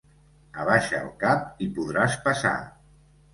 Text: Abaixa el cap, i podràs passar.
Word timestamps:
Abaixa 0.61 0.97
el 1.07 1.11
cap, 1.25 1.43
i 1.67 1.67
podràs 1.77 2.17
passar. 2.25 2.55